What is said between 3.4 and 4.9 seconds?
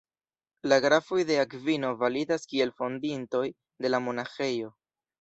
de la monaĥejo.